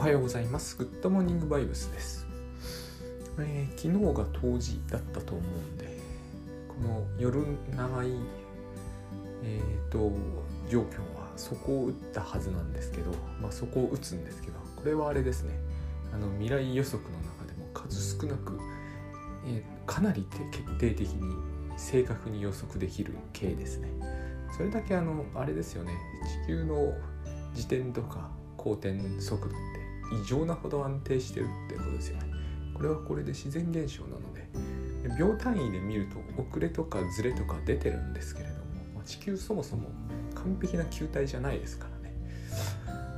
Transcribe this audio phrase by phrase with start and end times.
[0.00, 0.78] はようございます。
[0.78, 2.26] グッドモーニングバイブスです。
[3.38, 5.44] えー昨日が冬至だったと思う
[5.74, 6.00] んで、
[6.68, 7.44] この夜
[7.76, 8.08] 長い、
[9.44, 10.10] えー、と
[10.70, 13.10] 状況はそこを打ったはずなんですけど、
[13.42, 15.52] まあ、そこを打つんですけど、これはあれですね、
[16.14, 18.58] あの未来予測の中でも数少なく、
[19.48, 21.34] えーかなり決定的に
[21.76, 23.90] 正確に予測できる系ですね。
[24.56, 25.92] それだけあのあれですよね
[26.46, 26.94] 地球の
[27.54, 29.79] 自転とか公転速度って
[30.12, 32.30] 異常なほど安定してるってことですよね。
[32.74, 34.48] これはこれで自然現象なので
[35.18, 39.88] 秒単位で見ると遅れとかズレとか出てるんですけれども地球そもそも
[40.34, 42.14] 完璧な球体じゃないですからね。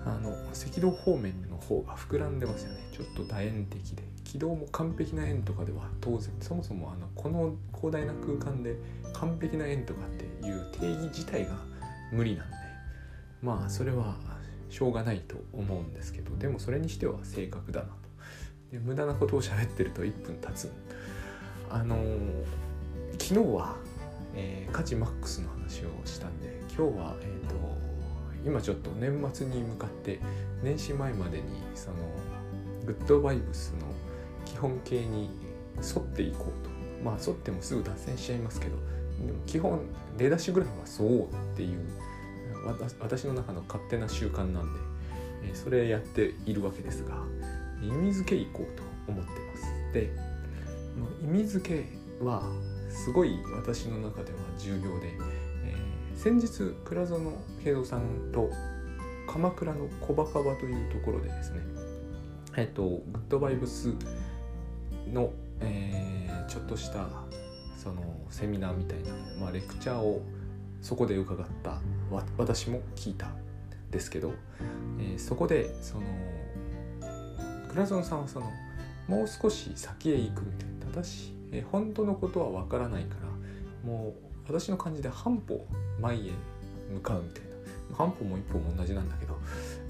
[0.05, 2.81] あの赤道方面の方が膨らんでますよね。
[2.93, 4.03] ちょっと楕円的で。
[4.25, 8.77] 軌道も完璧な円とかでは当然そもそもあのこの広大な空間で
[9.13, 11.59] 完璧な円とかっていう定義自体が
[12.11, 12.57] 無理なんで。
[13.43, 14.17] まあそれは
[14.73, 17.95] しょうがないと思うんですけどでもそれにしては正確だなと。
[18.73, 20.71] で無駄なことを喋ってると1分経つ。
[21.71, 22.45] あのー
[23.19, 23.77] 昨日は、
[24.35, 27.55] えー価値マックスの話をしたんで今日はえっ、と
[28.47, 30.19] 今ちょっと年末に向かって
[30.63, 31.97] 年始前までにその
[32.87, 33.87] グッドバイブスの
[34.47, 35.29] 基本形に
[35.77, 36.73] 沿っていこうと。
[37.05, 38.77] まあ沿ってもすぐ脱線しちゃいますけど
[39.27, 39.81] でも基本
[40.17, 41.27] 出だしぐらいはそうっ
[41.57, 41.79] ていう
[43.01, 44.81] 私の中の勝手な習慣なんで、
[45.45, 47.17] えーそれやっているわけですが
[47.83, 49.93] 意味付けいこうと思ってます。
[49.93, 50.11] で
[51.23, 52.43] 意味付けは
[52.89, 55.09] すごい私の中では重要で、
[55.65, 57.33] えー先日倉園
[57.65, 58.51] 慶三さんと
[59.27, 61.61] 鎌倉の小バカバというところでですね
[62.57, 63.95] えっ、とグッドバイブス
[65.13, 66.13] の、えー
[66.53, 67.09] ちょっとした
[67.83, 70.23] そのセミナーみたいな、まあ、レクチャーを
[70.83, 71.81] そこで伺った
[72.37, 73.29] 私も聞いた
[73.91, 74.33] ですけど、
[74.99, 76.03] えーそこでその
[77.69, 78.51] 倉園さんはその
[79.09, 84.13] もう少し先へ行くみたいなただし、えー本当のことはわからないからもう
[84.47, 85.67] 私の感じで半歩
[86.01, 86.19] 前へ
[86.93, 87.43] 向かうみたい
[87.91, 89.39] な半歩も一歩も同じなんだけど、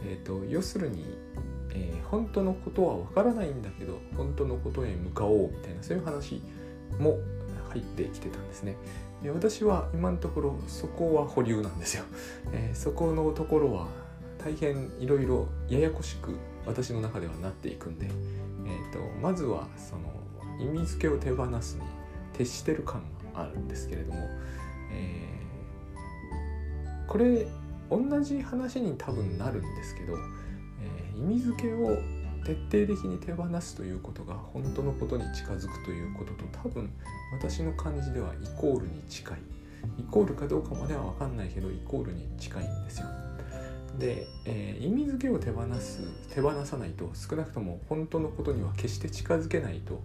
[0.04, 1.04] えー、と要するに、
[1.74, 6.42] えー本当のことはわからないんだけど本当のことへ向かおうみたいなそういう話
[6.98, 7.18] も
[7.70, 8.76] 入ってきてたんですね。
[9.22, 12.04] で私は今のところそこは保留なんですよ。
[12.52, 13.86] えーそこのところは
[14.38, 16.34] 大変いろいろややこしく
[16.66, 20.02] 私の中ではなっていくんで、えー、とまずはその
[20.60, 21.82] 意味付けを手放すに
[22.32, 23.02] 徹してる感
[23.34, 24.28] があるんですけれども、
[24.92, 25.32] えー
[27.08, 27.46] これ
[27.90, 30.14] 同じ話に多分なるんですけど、
[30.80, 31.98] えー意味付けを
[32.44, 36.90] 徹底的に手放すということが本当のことに近づくということと多分
[37.32, 39.38] 私の感じではイコールに近い
[39.98, 43.06] イコールかどうかまでは分かんないけどイコールに近いんですよ。
[43.98, 46.02] で、えー意味付けを手放す
[46.34, 50.00] 手放さないと少なくとも本当のことには決して近づけないと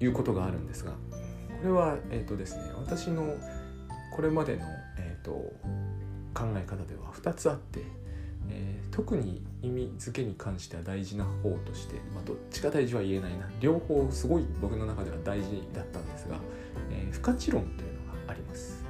[0.00, 0.96] いうことがあるんですがこ
[1.64, 3.34] れはえっ、とですね私の
[4.16, 4.62] これまでの、
[4.98, 5.30] えー、と
[6.34, 7.80] 考え方では2つあって、
[8.50, 16.36] えー特に意味付けに関しては大事な方として、まあ、どっちが大事は言えないな両方すごい僕の中では大事だったんですが、
[16.90, 18.84] えー不可知論というのがあります。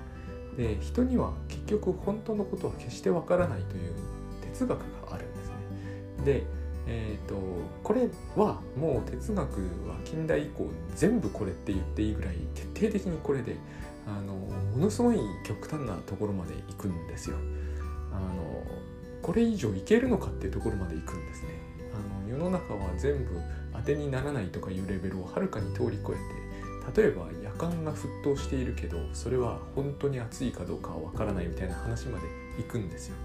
[0.56, 3.94] で人には結局本当のことは決してわからないという
[4.42, 5.54] 哲学があるんですね。
[6.24, 6.42] で、
[6.86, 7.36] えー、と
[7.82, 13.56] これはもう哲学は近代以降全部これって言っていいぐらい徹底的にこれで
[14.06, 17.36] あのものすごい極端なところまで行くんですよ。
[18.12, 18.62] あの
[19.22, 21.48] これ以上いけるのかっていうところまで行くんですね。
[21.94, 23.40] あの世の中は全部
[23.72, 32.26] 当てにならないとかいうレベルをはるかに通り越えて例えば夜間が沸騰しているけどそれは本当に暑いかどうかはわからないみたいな話まで
[32.58, 33.16] 行くんですよ。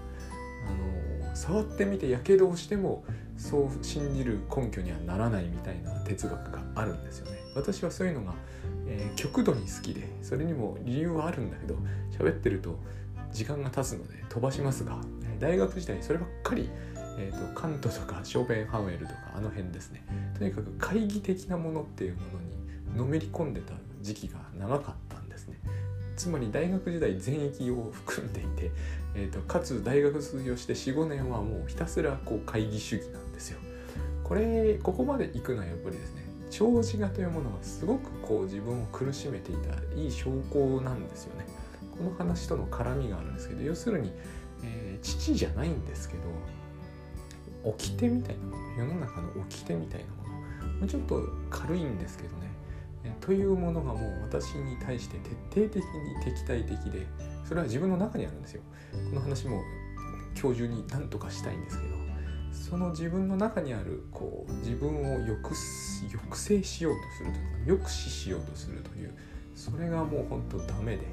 [0.66, 3.04] あの触ってみてやけどをしても
[3.36, 7.38] そう信じる根拠にはならないみたいな哲学があるんですよね。
[7.54, 8.34] 私はそういうのが、
[8.86, 11.76] えー極度に好きでそれにも理由はあるんだけど
[12.16, 12.78] 喋ってると
[13.32, 14.98] 時間が経つので飛ばしますが
[15.38, 16.68] 大学時代そればっかり、
[17.18, 20.04] えー、とカントとかショーペンハウエルとかあの辺ですね。
[20.38, 25.58] とにかく懐疑的なものっていうものにのめり込んでた時期が長かったんですね。
[26.16, 28.72] つまり大学時代全域を含んでいて、
[29.14, 33.58] えー、とかつ大学卒業して45年はもうひたすらこう懐疑主義なんですよ。
[34.24, 41.46] これここまで行くのはやっぱりですね長寿画というものがすごくこう自分を苦しめていたいい証拠なんですよね。
[41.96, 44.12] この話との絡みがあるんですけど要するに、
[44.62, 46.22] えー父じゃないんですけど
[47.64, 52.48] 掟みたいなもの世の中の掟みたいなものもうちょっと軽いんですけどね。
[53.04, 55.18] えというものがもう私に対して
[55.50, 57.06] 徹底的に敵対的で
[57.44, 58.62] それは自分の中にあるんですよ。
[59.10, 59.62] この話も
[60.40, 61.94] 今日中に何とかしたいんですけど、
[62.52, 65.38] その自分の中にあるこう自分を抑
[66.10, 69.14] 抑制しようとするというか抑止しようとするという
[69.54, 71.06] それがもう本当ダメで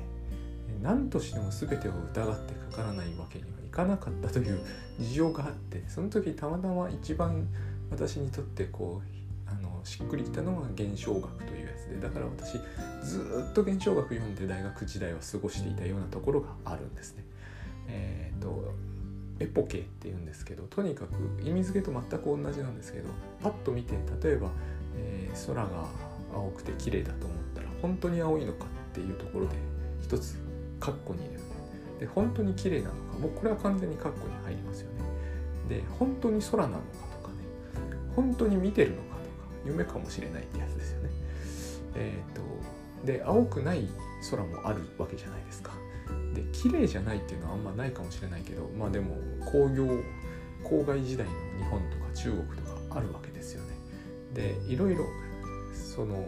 [0.81, 4.59] 何としても全てを疑ってかからないわけにはいかなかったという
[4.99, 7.47] 事情があってその時たまたま一番
[7.91, 12.53] 私にとってこうあのしっくりきたのが現象学というやつでだから私
[13.03, 17.23] ずっと現象学読んで大学時代を過ごしていたようなところがあるんですね。
[17.87, 18.73] えーと
[19.39, 23.09] エポケっていうんですけどとにかく意味付けと全く同じなんですけど
[23.43, 23.93] パッと見て
[24.23, 24.49] 例えば、
[24.95, 25.69] えー、空が
[26.33, 29.55] 青くて綺麗だと思ったら本当に青いのかっていうところで
[30.01, 30.37] 一つ
[30.85, 31.41] カッコに入れる
[31.99, 33.17] で本当に綺麗なのか。
[33.19, 35.01] もうこれは完全にカッコに入りますよね。
[35.69, 36.81] で本当に空なのか
[37.21, 37.35] とかね。
[38.15, 39.17] 本当に見てるのかとか。
[39.65, 41.09] 夢かもしれないってやつですよね。
[41.95, 42.41] えっ、と
[43.07, 43.87] で青くない
[44.29, 45.71] 空もあるわけじゃないですか。
[46.33, 49.15] で綺麗じゃないっていうのはあんまないかもしれないけどまあでも
[49.45, 49.85] 工業
[50.63, 53.69] 郊外時代の日本とか中国とかあるわけですよね。
[54.33, 55.05] でいろいろ
[55.73, 56.27] その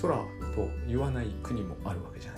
[0.00, 0.24] 空と
[0.86, 2.37] 言わない国もあるわけじゃな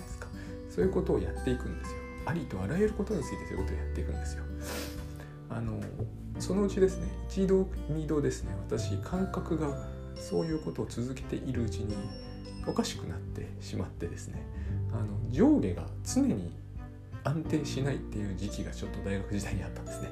[0.71, 1.97] そういうことをやっていくんですよ。
[2.25, 4.43] ありとあらゆることについてそういうことをやっていくんですよ。
[5.49, 5.79] あの
[6.39, 9.85] そのうちですね一度二度ですね私感覚が
[10.15, 11.95] そういうことを続けているうちに
[12.65, 14.45] おかしくなってしまってですね
[14.93, 16.51] あの上下が常に
[17.23, 20.09] 安定しないっていう時期がちょっと大学時代にあったんですね。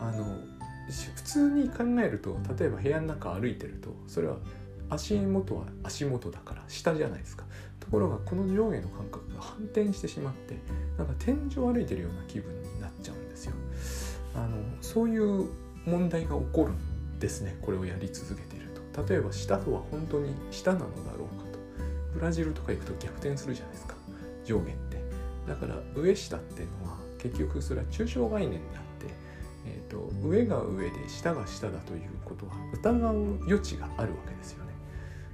[0.00, 0.24] あの
[0.88, 4.36] 普通に考えると例えば部屋の中歩いてるとそれは
[4.88, 7.44] 足元は足元だから下じゃないですか
[7.86, 10.58] ところがこの上下の感覚が反転してしまって
[10.98, 13.54] なんか天井歩いてるような気分になっちゃうんですよ。
[14.34, 15.48] あのそういう
[15.86, 19.06] 問題が起こるんですねこれをやり続けていると。
[19.06, 21.58] 例えば下とは本当に下なのだろうかと。
[22.12, 23.94] ブラジルとか行くと逆転するじゃないですか
[24.44, 24.96] 上下って。
[25.46, 29.14] だから上下っていうのは結局それは抽象概念であって、
[29.64, 33.14] えーと、上が上で下が下だということは疑う
[33.46, 34.65] 余地があるわけですよね。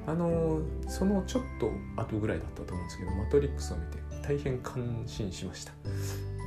[0.07, 5.73] あのそのちょっと後ぐらいだったと思うんですけどマトリックスを見て大変感心しました。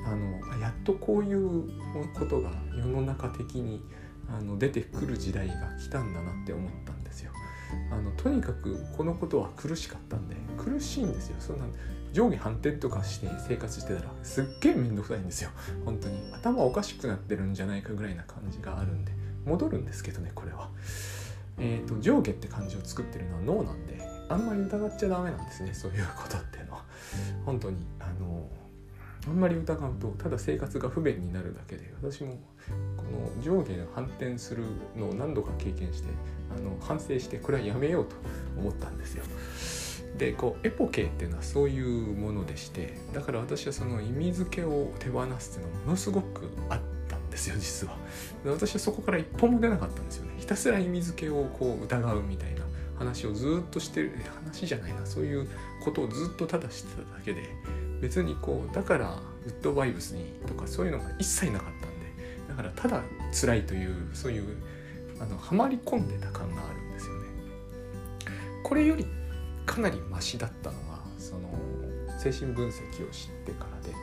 [0.08, 1.68] あのやっとこういう
[2.14, 3.82] ことが世の中的に
[4.30, 7.32] あの出てくる時代が来たんだなって思ったんですよ。
[7.92, 11.66] あのとにかくこのことは苦しかったんで苦しいんですよそんな
[12.14, 15.50] 上下反転とかして生活してたらすっげえ面倒くさいんですよ
[15.84, 19.12] 本当に頭おかしくなってるんじゃないかぐらいな感じがあるんで
[19.46, 20.70] 戻るんですけどねこれは
[21.58, 24.00] えっ、ー、と上下って感じを作ってるのは脳なんで
[24.30, 26.84] あんまり疑っちゃダメなんですねそういうことっていうのは
[27.46, 28.50] 本当にあの
[29.28, 32.38] あんまり疑うとただ生活が不便になるだけで私も
[32.98, 34.64] この上下の反転する
[34.96, 36.10] のを何度か経験して
[36.56, 38.16] あの反省してこれはやめようと
[38.58, 39.24] 思ったんですよ。
[40.18, 46.80] でこうエポケっていうのはそういうものでしてだから私はその意味付けを手放すっていうのはものすごくあっ
[47.10, 47.98] たんですよ実は。
[48.44, 52.62] で私はそこから一歩も出なかったんですよねひたすら意味付けをこう疑うみたいな
[53.00, 54.12] 話をずっとしてる。
[54.44, 55.04] 話じゃないな。
[55.04, 55.48] そういう
[55.84, 57.50] ことをずっとただしてただけで。
[58.00, 62.06] 別にこうだからウッドバイブスにとかそういうのが一切なかったんで。
[62.48, 63.02] だからただ
[63.32, 64.44] 辛いというそういう
[65.20, 67.22] あのはまり込んでた感があるんですよね。
[68.64, 69.08] これより
[69.66, 71.50] かなりマシだったのがその
[72.20, 73.96] 精神分析を知ってからで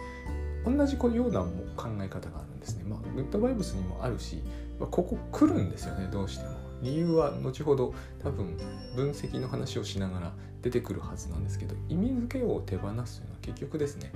[0.65, 1.43] 同じような
[1.77, 2.85] 考え方があるんですね。
[2.89, 4.43] まあ、グッドバイブスにもあるし、
[4.83, 6.51] まあ、ここ来るんですよねどうしても。
[6.83, 8.57] 理由は後ほど多分
[8.97, 14.11] 分析の話をしながら出てくるはずなんですけど意味付けを手放すというのは結局ですね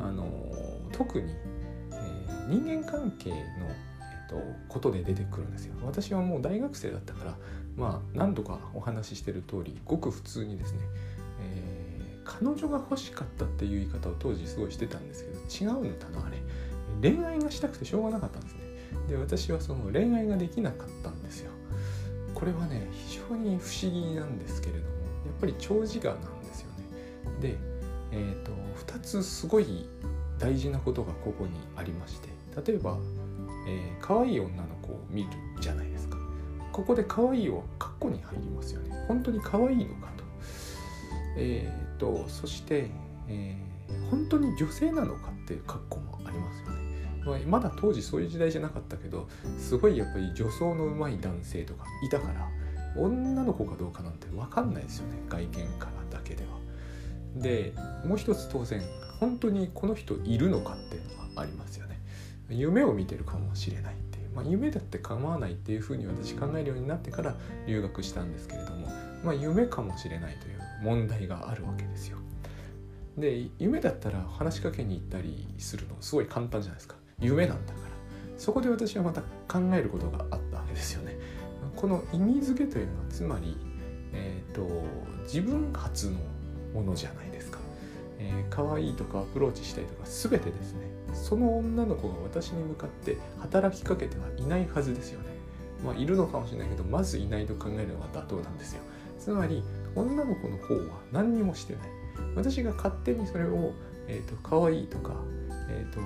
[0.00, 0.26] あの
[0.90, 1.32] 特に、
[1.92, 5.76] えー、人間関係の、えーと、ことで出てくるんですよ。
[5.84, 7.36] 私はもう大学生だったから
[7.76, 10.80] まあ何度かお話ししてる通りごく普通にですね、
[11.40, 16.38] えー、彼女が欲しかったっていう言い方を当時すごいしてたんですけど違うんだなあれ
[17.00, 18.57] 恋愛がしたくてしょうがなかったんです
[19.08, 21.52] で私はその恋愛ができなかったんですよ。
[22.34, 24.84] これはね非常に不思議なんですけれども
[25.26, 27.40] やっぱり長寿がなんですよね。
[27.40, 27.56] で
[28.10, 28.52] えーと、
[28.86, 29.86] と2つすごい
[30.38, 32.28] 大事なことがここにありまして
[32.64, 32.96] 例えば、
[33.66, 35.28] えー、可愛い女の子を見る
[35.60, 36.16] じゃないですか。
[36.72, 38.94] ここで可愛いをカッコに入りますよね。
[39.08, 40.24] 本当に可愛いのかと。
[41.36, 42.90] えっ、ー、とそして、
[43.28, 46.87] えー、本当に女性なのかっていうカッコもありますよね。
[47.24, 52.48] まあ、まだ当時そういう時代じゃなかったけどすごいやっぱり女装の上手い男性とかいたから
[52.96, 56.58] 女の子かどうかなんて分かんないですよね外見からだけでは。
[57.36, 57.72] で
[58.04, 58.82] もう一つ当然
[59.20, 62.00] 本当にこの人いるのかっていうのがありますよね。
[62.48, 64.08] 夢を見てるかもしれないって
[64.38, 67.34] まあ、夢だって構わないっていうふうに私考えるようになってから
[67.66, 68.86] 留学したんですけれども、
[69.24, 72.18] まあ、夢かもしれないという問題があるわけですよ。
[73.16, 77.88] で夢だったら話しかけに行ったりするのすごい簡単じゃないですか夢なんだから
[78.36, 81.18] そこで私はまた考えることがあったわけですよね。
[81.74, 83.56] この意味付けというのはつまり、
[84.12, 84.84] えーと、
[85.24, 86.18] 自分発の
[86.74, 87.58] ものじゃないですか。
[88.18, 90.80] えー、可愛いとかアプローチしたりとか全てですね
[91.14, 95.26] その女の子が私に向かって働きかけてはいないはずですよね。
[95.84, 98.82] まあ、いるのかもしれないけどまずいないと考えるのが妥当なんですよ。
[99.18, 99.62] つまり
[99.94, 101.88] 女の子の方は何にもしてない。
[102.34, 103.72] 私が勝手にそれを、
[104.06, 105.14] えーと、可愛いとか、
[105.68, 106.00] えーと、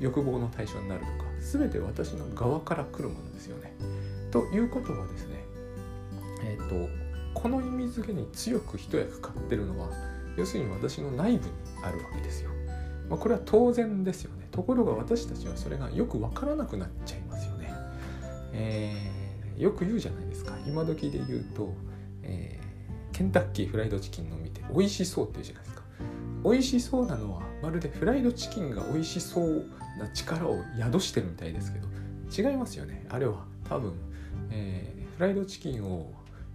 [0.00, 3.72] 欲望の対象になるとか全て私の側から来るものですよね。
[4.30, 5.44] ということはですね、
[6.42, 6.88] えーと、
[7.34, 9.90] この意味付けに強く一役買ってるのは
[10.36, 11.52] 要するに私の内部に
[11.82, 12.50] あるわけですよ。
[13.08, 14.48] まあ、これは当然ですよね。
[14.50, 17.72] ところが私たちはそれがよくわからなくなっちゃいますよね。
[18.52, 20.56] えー、よく言うじゃないですか。
[20.66, 21.74] 今時で言うと、
[22.22, 25.79] えー、ケンタッキーフライドチキンの見て美味しそうって言うじゃないですか。
[26.44, 29.66] 美味しそうなのはまるでフライドチキンが美味しそう
[29.98, 31.88] な力を宿してるみたいですけど
[32.50, 33.04] 違いますよね。
[33.10, 33.92] あれは多分、
[34.50, 36.12] えー、フライドチキンを、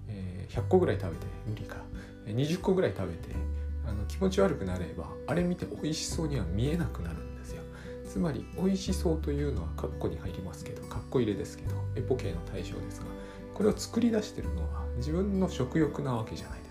[0.07, 1.77] えー、100個ぐらい食べて無理か。
[2.25, 3.35] 20個ぐらい食べて
[3.85, 7.61] あの気持ち悪くなればあれ見て美味しそうには見えなくなるんですよ。
[8.07, 13.07] つまり美味しそうというのはカッコに入りますけどカッコ入れですけどエポケの対象ですが
[13.53, 16.64] これを作り出してるのは自分の食欲なわけじゃない。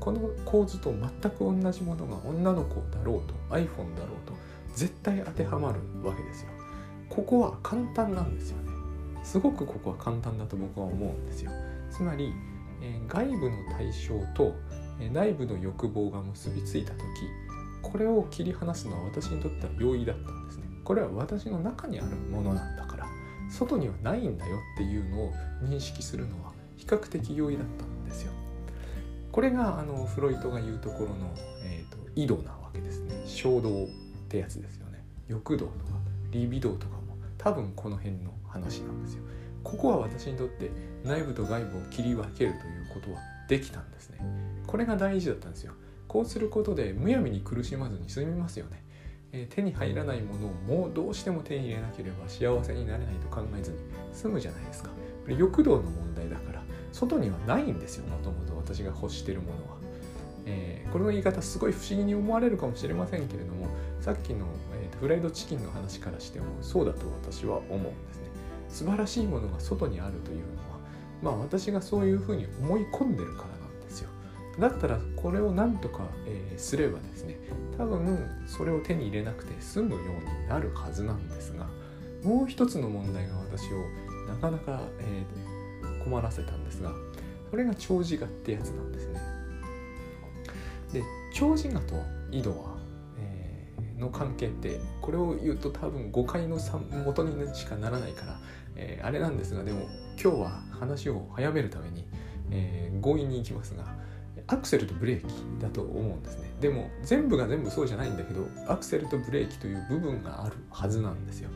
[0.00, 4.32] この構図と全く同じものが女の子だろうと iPhone だろうと
[4.74, 6.48] 絶対当てはまるわけですよ。
[7.08, 8.70] ここは簡単なんですよね。
[9.22, 11.50] すごくここは簡単だと僕は思うんですよ。
[11.90, 12.32] つまり、
[12.82, 14.54] えー、外部の対象と
[15.00, 17.02] え内部の欲望が結びついた時
[17.82, 20.64] これを切り離すのは私にとっては容易だったんですね。
[20.84, 23.06] これは私の中にあるものなんだから
[23.50, 28.32] 外にはないんだよっていうのを認識するのは比較的容易だったんですよ。
[29.36, 31.30] これがあのフロイトが言うところの、
[31.62, 33.22] えーと、井戸なわけですね。
[33.26, 33.86] 衝動っ
[34.30, 35.04] てやつですよね。
[35.28, 35.76] 欲動とか
[36.30, 37.02] リビドーとかも
[37.36, 39.24] 多分この辺の話なんですよ。
[39.62, 40.70] ここは私にとって
[41.04, 44.20] 内部と外部を切り分けるということはできたんですね。
[44.66, 45.74] これが大事だったんですよ。
[46.08, 48.82] こうすることでむやみに苦しまずに済みますよね、
[49.32, 50.52] えー、手に入らないものを
[50.84, 53.76] もうどうしても手に入れなければ幸せになれないと考えずに
[54.14, 54.88] 済むじゃないですか。
[54.88, 54.94] こ
[55.28, 56.65] れ欲動の問題だから。
[56.92, 59.76] 外にはないんですよもともと私が欲してるものは、
[60.46, 63.66] えー、これの言い方すごい不思議に思われるかもしれませんけれども
[64.00, 68.26] さっきの、えー、フライドチキンの話からしてもそうだと私は思うんですね。
[68.68, 70.78] 素晴らしいものが外にあるというのは
[71.22, 74.10] まあ私がそういうふうに思い込んでるからなんですよ。
[74.58, 77.38] だったらこれをなんとか、えー、すればですね
[77.76, 81.66] 多分それを手に入れなくて済むようになるはずなんですが
[82.22, 83.84] もう一つの問題が私を
[84.26, 85.45] なかなか、えー、
[86.06, 86.92] 困らせたんですが
[87.50, 89.20] それが長寿画ってやつなんですね。
[90.92, 91.02] で
[91.34, 91.94] 長寿画と
[92.30, 92.76] 井戸は、
[93.18, 96.58] えー、の関係ってこれを言うと多分誤解の
[97.04, 98.40] 元にしかならないから、
[98.76, 99.88] えー、あれなんですがでも
[100.20, 102.06] 今日は話を早めるために、
[102.50, 103.84] えー、強引にいきますが
[104.46, 105.26] アクセルとブレーキ
[105.60, 111.50] だと思うんですねでも全部が全部そうじゃないんだけどアクセルとブレーキという部分があるはずなんですよ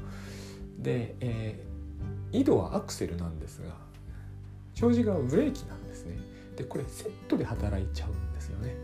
[0.78, 3.89] で、えー、井戸はアクセルなんですが
[4.80, 6.18] 長寿がブレーキなんですね
[6.56, 8.76] でこれセットで働いちゃうんですよね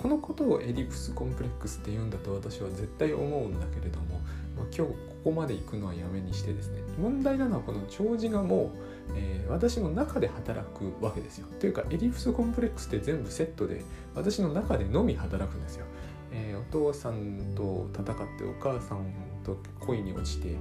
[0.00, 4.20] このことをエディプスコンプレックスって言うんだと私は絶対思うんだけれども、
[4.56, 11.46] まあ、今日ここまで行くのはやめにしてですね問題なのはこの長寿がもうえー、私の中で働くわけですよ。
[11.60, 13.82] というかエディプスコンプレックスって全部セットで
[14.14, 15.86] 私の中でのみ働くんですよ。
[16.32, 18.06] えー、お父さんと戦っ
[18.38, 19.12] てお母さん
[19.44, 20.56] と恋に落ちて、えー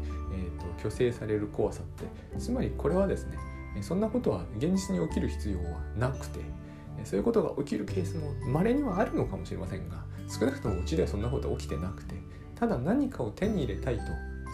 [0.59, 3.37] と、虚勢される怖さってつまりこれはですね
[3.81, 6.39] そんなことは現実に起きる必要はなくて
[7.05, 12.15] そういうことが起きるケースも稀にはあるのかもしれませんが少なくともうちではそんなことは起きてなくて
[12.55, 14.03] ただ何かを手に入れたいと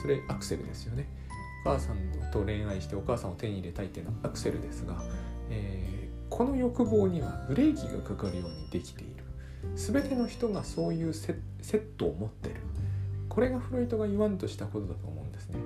[0.01, 1.09] それアクセルですよね。
[1.65, 1.97] お母さん
[2.31, 5.03] と恋愛してお母さんを手に入れたいっていうのはアクセルですが、
[5.49, 9.23] えー、この欲望にはブレーキがかかるようにできている。
[9.75, 12.55] 全ての人がそういうセットを持ってる。
[13.27, 15.59] これがフロイトが言わんとしたことだと思うんですね、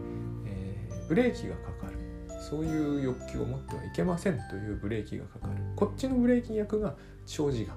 [0.46, 1.90] えー、ブレーキがかかる。
[2.51, 5.53] そういう欲求を持ってはいけませんというブレーキがかかる。
[5.77, 7.74] こっちのブレーキ役が長寿我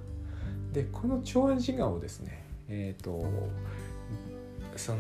[0.72, 3.24] でこの長寿我をですねえっ、ー、と
[4.74, 4.98] その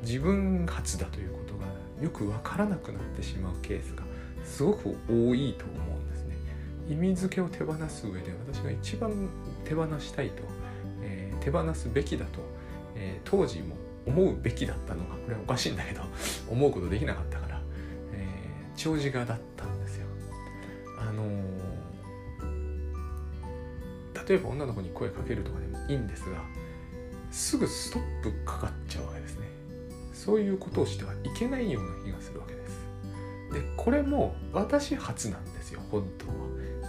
[0.00, 1.66] 自分発だということが
[2.02, 4.02] よく分からなくなってしまうケースが
[4.46, 6.36] すごく多いと思うんですね。
[6.88, 9.28] 意味付けを手放す上で私が一番
[9.66, 10.42] 手放したいと、
[11.02, 12.40] えー、手放すべきだと、
[12.94, 13.76] えー、当時も
[14.06, 16.00] 思うべきだったのがこれはおかしいんだけど
[16.48, 17.35] 思うことできなかった、
[18.76, 20.06] 長寿画だったんですよ。
[20.98, 21.28] あのー、
[24.28, 26.42] 例えば女の子に声かけるとかでもいいんですが
[27.30, 29.46] すぐストップかかっちゃうわけですね。
[30.12, 32.86] そういうことをしてはいけないような気がするわけです。
[33.52, 36.34] でこれも私初なんですよ本当は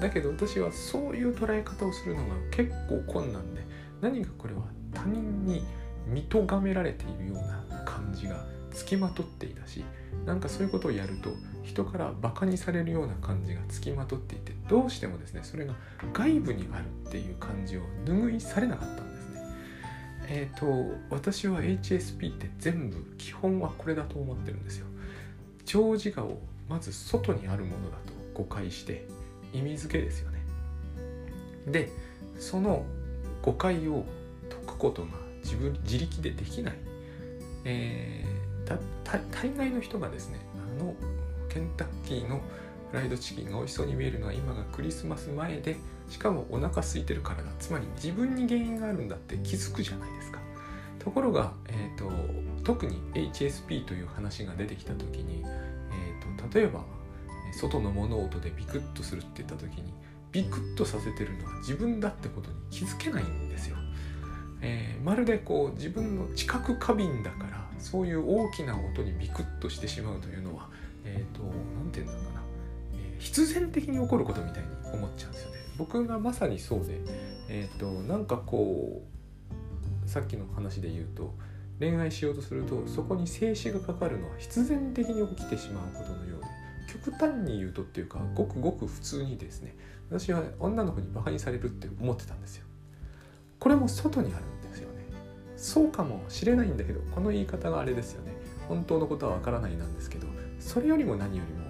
[0.02, 3.66] だけど私はそういう捉え方をするのが結構困難で
[4.02, 4.62] 何かこれは
[4.94, 5.64] 他人に
[6.10, 9.84] 認められているような感じがつきまとっていたし
[10.26, 11.32] なんかそういうことをやると
[11.68, 15.76] 人からバカにされるような感じがつきまとっていてどうしてもですねそれが
[16.14, 19.42] 外部にあるっていう感じを拭いされなかったんですね。
[20.30, 24.88] えっ、ー、と私は HSP って全部基本はこれだと思ってるんですよ。
[25.66, 29.06] 長自我をまず外にあるものだと誤解して
[29.54, 30.42] 意味付けですよね。
[31.68, 31.90] で
[32.40, 32.86] その
[33.42, 34.06] 誤解を
[34.50, 35.10] 解くことが
[35.44, 36.76] 自分自力でできない、
[37.66, 38.80] えー、
[39.32, 40.40] 大概の人がですね
[40.80, 40.96] あの
[41.58, 42.40] ケンタッキーの
[42.92, 45.76] フライドチキンが美味しそうに見えるのは今がクリスマス前で
[46.08, 47.50] しかもお腹空いてるからだ。
[47.60, 50.40] つまり自分に原因があるんだって気づくじゃないですか。
[51.00, 52.12] ところが、えーと、
[52.64, 56.84] 特に HSP という話が出てきた時に、えーと、例えば
[57.54, 59.94] 外の物音でビクッとするって言った時に
[60.32, 63.78] ビクッとさせてるのは自分だってことに気づけないんですよ、
[64.62, 70.68] えー、まるでこう自分の知覚過敏だからそういう大きな音にビクッとしてしまうというのは
[71.18, 72.42] えっ、ー、と何て言うんだろうな、
[72.94, 75.58] えー、必然的に起こることみたいに思っちゃうんですよね。
[75.78, 77.00] 僕がまさにそうで
[77.50, 79.04] えっ、ー、となんかこ
[80.06, 81.34] うさっきの話で言うと
[81.80, 86.48] 恋愛しようとするとそこに静止がかかるのは必然的に起きてしまうことのようで
[86.92, 89.76] 極端に言うとっていうかごくごく普通にですね
[90.10, 92.66] 私は女の子にバカにされるって思ってたんですよ。
[93.60, 95.04] これも外にあるんですよね。
[95.58, 98.32] そうかもしれないんだけどこの言い方があれですよね。
[98.70, 100.28] 本当のことはわからないなんですけど
[100.68, 101.62] それよりも何よりも、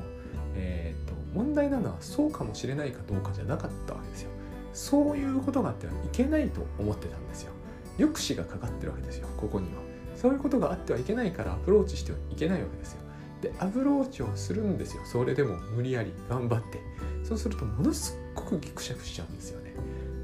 [0.56, 4.32] えーと、問題なのはそうかもしれないかどうかじゃなかったわけですよ。
[4.74, 7.52] そういうことがあってはいけないと思ってたんですよ。
[7.98, 9.82] 抑止がかかってるわけですよここには。
[10.16, 13.02] そういうことがあってはいけないからアプローチしてはいけないわけですよ。
[13.42, 15.04] でアプローチをするんですよ。
[15.06, 16.80] それでも無理やり頑張って。
[17.24, 19.76] そうするとものすっごくギクシャクしちゃうんですよね。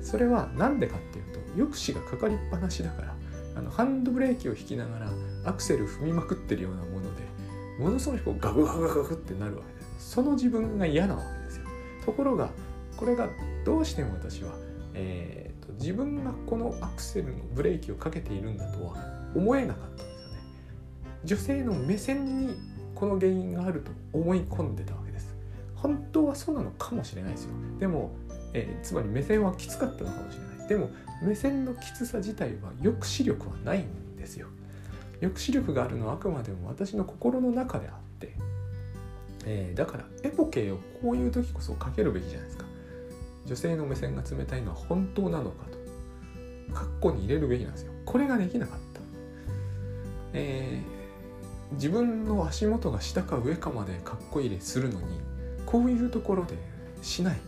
[0.01, 3.13] それは何でかっていうと抑止がかかりっぱなしだから。
[3.55, 5.09] あのハンドブレーキを引きながら
[5.45, 6.81] アクセル踏みまくってるような
[7.79, 11.65] ものすごいこうガクガクガクってなるわけですその自分が嫌なわけですよ。
[12.05, 12.49] ところが
[12.97, 13.29] これが
[13.65, 14.51] どうしても私は、
[14.93, 18.95] えーと、自分がこのアクセルのブレーキをかけているんだとは
[19.35, 20.39] 思えなかったんですよね。
[21.23, 22.55] 女性の目線に
[22.93, 25.35] この原因があると思い込んでたわけです。
[25.75, 27.51] 本当はそうなのかもしれないですよ。
[27.79, 28.11] でも、
[28.53, 30.67] えー、つまり目線はきつかったのかもしれない。
[30.67, 30.89] でも
[31.21, 34.47] 目線のきつさ自体は抑止力はないんですよ。
[35.23, 38.33] 抑止力があるのはあくまでも私の心の中であって、
[39.45, 42.65] えー、だからエポケをこういう時こそかけるべきじゃないですか。
[43.45, 45.83] 女性の目線が冷たいのは本当なのかと。
[46.73, 47.93] 括弧に入れるべきなんですよ。
[48.03, 48.99] これができなかった、
[50.33, 55.19] えー、自分の足元が下か上かまでかっこ入れするのに
[55.65, 56.55] こういうところで
[57.01, 57.39] しない。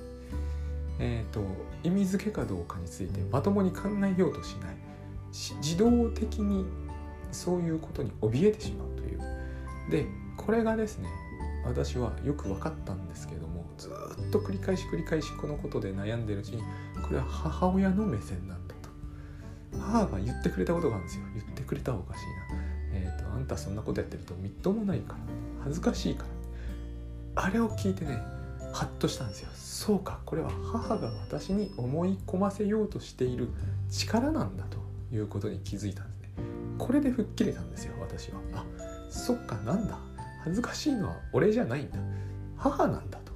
[0.98, 1.42] えーと、
[1.84, 4.76] 意味付けかどうかについてまともに考えようとしない。
[5.58, 6.66] 自動的に
[7.36, 9.20] そういうことに怯えてしまうという。
[9.92, 11.10] でこれがですね
[11.66, 16.64] 私はよく分かったんですけどもずっと繰り返し繰り返しこのことで悩んでるうちに
[17.04, 18.90] これは母親の目線なんだと。
[19.78, 21.26] 母が言ってくれたことがあるんですよ。
[21.34, 22.32] 言ってくれたらおかしいな。
[22.94, 25.20] えっ、ー、とあんたそんなことやってるとみっともないから。
[25.64, 27.44] 恥ずかしいから。
[27.44, 28.22] あれを聞いてね
[28.74, 29.50] ハッとしたんですよ。
[29.54, 33.50] そうかこれは母が私に思い込ませようとしている
[33.90, 34.78] 力なんだと
[35.14, 36.15] いうことに気づいたんです。
[36.78, 38.40] これで吹っ切れたんですよ私は。
[38.54, 38.66] あ
[39.10, 39.98] そっかなんだ。
[40.44, 41.98] 恥ずかしいのは俺じゃないんだ。
[42.58, 43.32] 母なんだと。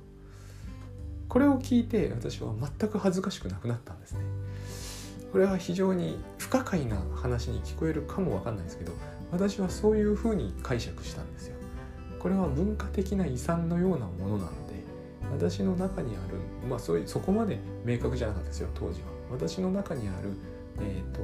[1.28, 4.20] これを聞いて私は全く恥ずかしくなくなったんですね。
[5.32, 8.94] これは非常に不可解な話に聞こえるかもわかんないですけど
[9.32, 11.56] 私はそういうふうに解釈したんですよ。
[12.20, 14.84] これは文化的な遺産のようなものなので
[15.32, 19.08] 私の中にあるまあそういうそこまで明確じゃなかったですよ当時は。
[19.32, 20.34] 私の中にある
[20.80, 21.22] えっ、ー、と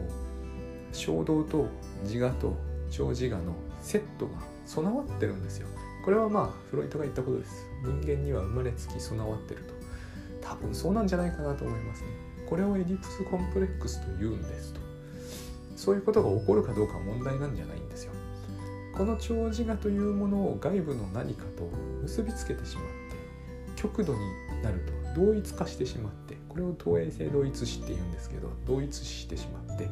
[0.96, 1.68] 衝動と
[2.04, 2.56] 自我と
[2.90, 4.34] 長自我のセットが
[4.66, 5.68] 備わってるんですよ。
[6.04, 7.66] これはまあフロイトが言ったことです。
[7.84, 9.74] 人間には生まれつき備わってると。
[10.42, 12.08] 多分そうなんじゃないかなと思いますね。
[12.48, 14.80] これをエディプスコンプレックスと言うんですと。
[15.76, 18.14] そういうことが起こるかどうか問題なんじゃないんですよ。
[18.98, 21.70] この長自我というものを外部の何かと
[22.04, 22.96] 結びつけてしまって
[23.76, 24.20] 極度に
[24.64, 24.80] なる
[25.14, 29.90] と同一化してしまってこれを投影性同一視って言うんですけど同一視してしまって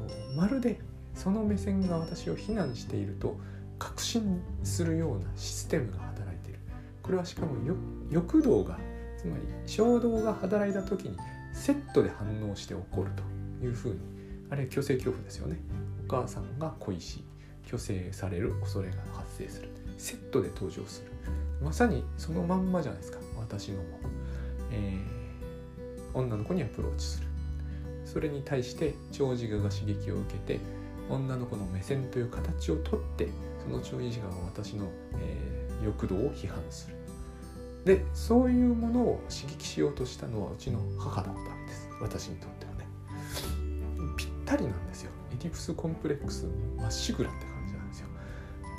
[0.00, 0.80] と、まるで
[1.14, 3.36] その目線が私を非難していると
[3.78, 6.60] 確信するようなシステムが働いている。
[7.02, 7.54] これはしかも
[8.10, 8.78] 欲動が
[9.18, 11.16] つまり衝動が働いた時に
[11.52, 13.10] セットで反応して起こる
[13.60, 14.00] というふうに
[14.50, 15.56] あれ虚勢恐怖ですよね。
[16.06, 17.24] お母さんが恋し
[17.64, 19.70] 虚勢される恐れが発生する。
[19.98, 21.10] セットで登場する。
[21.62, 23.18] まさにそのまんまじゃないですか。
[23.38, 23.82] 私のも、
[24.70, 27.26] えー、女の子にアプローチする。
[28.06, 30.60] それに対して長寿我が刺激を受けて
[31.10, 33.28] 女の子の目線という形をとって
[33.62, 34.86] その長寿我が私の、
[35.20, 36.96] えー、欲動を批判する。
[37.84, 41.88] でそういうものを刺激しようとしたのはうちの母だったわけです。
[42.00, 42.88] 私にとってはね。
[44.16, 45.10] ぴったりなんですよ。
[45.32, 48.08] エディプスコンプレックスまっしぐらって感じなんですよ。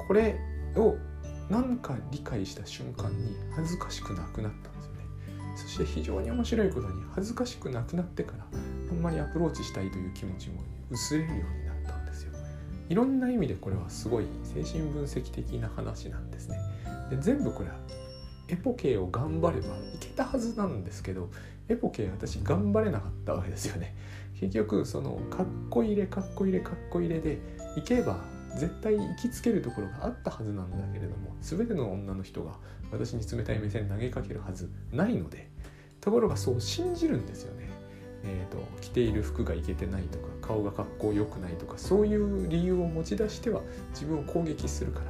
[0.07, 0.37] これ
[0.75, 0.97] を
[1.49, 5.05] 何か理解した瞬間に恥ずかしくなくなったんですよね。
[5.55, 8.45] そして非常に面白いことに恥ずかしくなくなってから
[8.89, 12.33] あんまりアプローチしたいという気持ちも薄れるようになったんですよ。
[12.89, 16.57] いろんな意味でこれはすごい精神分析的な話なんですね。
[17.09, 17.75] で全部これは
[18.47, 21.29] エポケを頑張ればいけたはずなんですけど
[21.67, 23.95] エポケ私頑張れなかったわけですよね。
[24.39, 27.39] 結局そのかっこ入れかっこ入れかっこ入れで
[27.75, 28.23] いけば
[28.57, 32.53] 絶対行きつけるところがあったはずなんだけれども全ての女の人が
[32.91, 35.49] 私に冷たい目線投げかけるはずないので
[35.99, 37.69] ところがそう信じるんですよね。
[38.23, 45.05] えーと、着ている服がいけてないとか顔が格好良くないとかそういう理由を持ち出しては自分を攻撃するから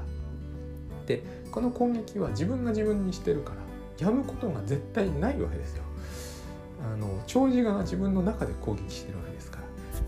[1.05, 5.83] でこの攻撃は自分が自分にしてるからやむことが絶対ないわけですよ。
[6.83, 9.63] あの長寿が自分の中で攻撃してるわけですから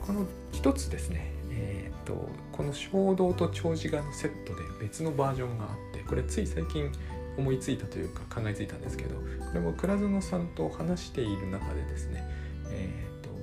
[0.06, 6.92] この一つですねえーと、この衝動と長寿画のセットで別のバージョンがあってこれつい最近
[7.38, 9.22] 思いついたというか考えついたんですけどこ
[9.54, 12.24] れも倉園さんと話している中でですね、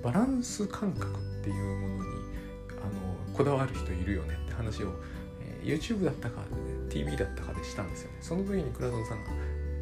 [0.07, 2.11] バランス感覚っていうものに
[2.71, 4.93] あのこだわる人いるよねって話を、
[5.41, 6.47] えー、YouTube だったかね
[6.91, 8.19] TV だったかでしたんですよね。
[8.21, 9.31] その時に倉園さんが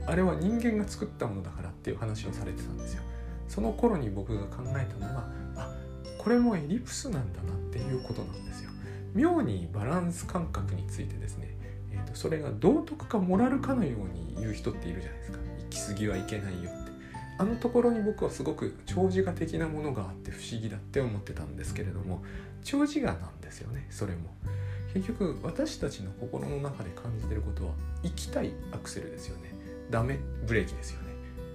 [0.07, 3.03] あれは人間が作ったものだからっていう話をされてたんですよ。
[3.49, 5.77] その頃に僕が考えたのはあ
[6.17, 8.71] これもエリプスなんだなっていうことなんですよ。
[9.15, 11.55] 妙にバランス感覚についてですね、
[11.93, 15.39] えーと、それが道徳かモラルかのように言う人っているじゃないですか。
[15.65, 16.84] 行き過ぎはいけないよって。
[17.37, 22.23] あのところに僕はすごく長寿画的なものがあって不思議だって思ってたんですけれども
[22.63, 24.35] 長寿画なんですよねそれも。
[24.93, 27.73] 結局私たちの心の中で感じてることは
[28.05, 29.53] 行きたいアクセルですよね。
[29.91, 31.09] ダメブレーキですよね。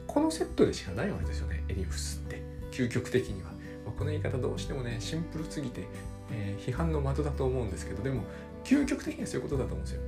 [0.08, 2.42] このセットでしかないわけですよねエリプスって。
[2.72, 3.50] 究極的には、
[3.86, 5.88] まあ、この言い方どうしてもねシンプルすぎて、
[6.32, 8.24] えー、批判の的だと思うんですけどでも
[8.64, 10.02] 究極的にはそういうことだと思うんですよ。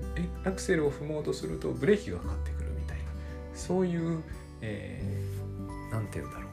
[0.46, 3.04] アクセルを踏もうとするとブレーキがかかってくるみたいな。
[3.54, 4.22] そういう、
[4.62, 5.41] えー、
[5.92, 6.48] 何て言うんだろう。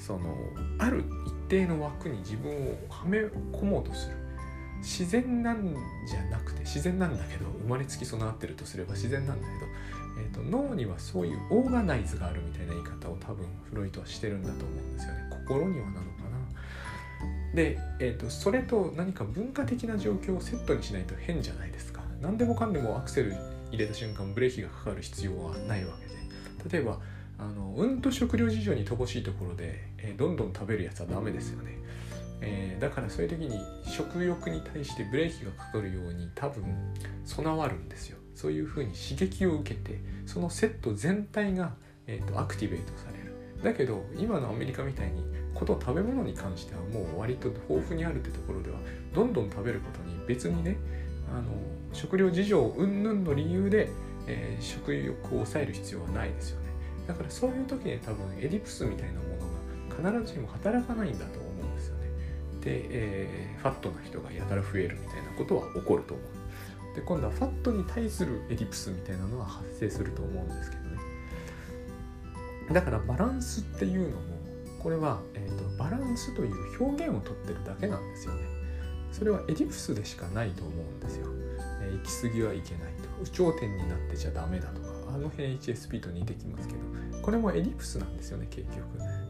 [0.00, 0.34] その
[0.78, 4.16] ある一定の枠に自分をはめ込もうとする。
[4.80, 9.66] 自然なんじゃなくて自然なんだけど生まれつき備わってるとすれば自然なんだけど、
[10.22, 15.26] えーと、脳にはそういうオーガナイズがあるみたいな言い方を多分フロイトはしてるんだと思うんですよね。
[15.30, 17.54] 心にはなのかな。
[17.54, 22.02] で、えーと、それと何か文化的な状況をセットにしないと変じゃないですか。
[22.22, 23.34] 何でもかんでもアクセル
[23.70, 26.76] 入れた瞬間ブレーキがかかる必要はないわけで。
[26.76, 26.98] 例えば
[27.40, 31.78] あのうんと食料事情に乏しいところで、えー、どんどん食べるやつはダメですよね。
[32.42, 36.64] えー、だからそういう時に食欲に対してブレーキがかかるように多分
[37.24, 38.18] 備わるんですよ。
[38.34, 41.74] そういうふうに刺激を受けてそのセット全体が、
[42.06, 43.34] えーと、アクティベートされる。
[43.62, 45.22] だけど今のアメリカみたいに
[45.54, 48.78] こと食べ物に関してはもう割と豊富にあるってところでは
[49.14, 50.78] どんどん食べることに別にね
[51.30, 51.50] あの
[51.92, 53.90] 食料事情云々の理由で、
[54.26, 56.69] えー、食欲を抑える必要はないですよね。
[57.06, 59.28] だからそういう時に多分エディプスみたいなも
[60.00, 62.06] のが必ずしも働かないんだと思うんですよね。
[62.60, 66.40] で、えー、ファットな人がやたら増えるみたいなことは起こると思う。
[66.94, 70.98] で今度はファットに対するエリプスみたいなのは発生すると思うんですけどね。
[72.72, 74.40] だからバランスっていうのも
[74.80, 78.42] これは、えーと、バランスという表現をとってるだけなんですよね。
[79.12, 81.26] それはエリプスでしかないと思うんですよ。
[81.82, 82.92] えー、行き過ぎはいけない
[83.24, 83.30] と。
[83.30, 86.80] 頂天になってちゃダメだとかあの辺 HSP と似てきますけど
[87.22, 88.80] これもエリプスなんですよね結局。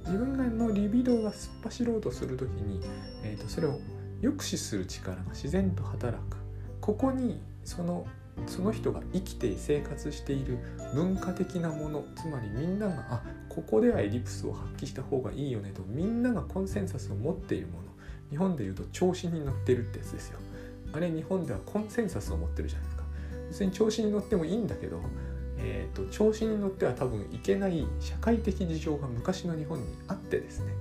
[0.06, 2.80] 自分のリビドーが突っ走ろうとする時に、
[3.22, 3.78] えーと、それを
[4.22, 6.36] 抑止する力が自然と働く。
[6.80, 8.06] ここにその
[8.46, 10.58] その人が生きて生活している
[10.94, 17.90] 文化的なものつまりみんながあここではエリプスを発揮した方がいいよねとみんながコンセンサスを持っているもの。
[18.30, 20.38] 日本でいうと調子に乗ってるってやつですよ。
[20.92, 23.04] あれ日本ではコンセンサスを持ってるじゃないですか。
[23.48, 25.00] 別に調子に乗ってもいいんだけど
[25.62, 30.72] えーと、調子に乗っては多分いけない社会的事情が昔の日本にあってですね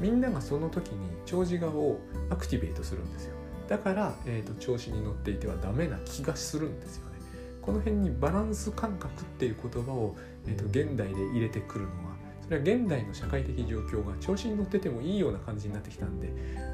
[0.00, 1.98] みんながその時に長寿側を
[2.30, 3.34] アクティベートするんですよ。
[3.68, 7.18] だから、えーと、調子に乗っていてはダメな気がするんですよね。
[7.60, 12.16] この辺にバランス感覚っていう言葉を、えーと、現代で入れてくるのは
[12.48, 16.32] それは現代の社会的状況が調子に乗っててもいいような感じになってきたんで